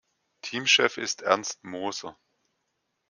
Teamchef 0.41 0.97
ist 0.97 1.21
"Ernst 1.21 1.63
Moser". 1.63 2.17